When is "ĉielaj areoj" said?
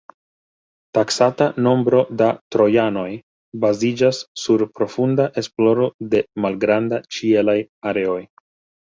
7.17-8.23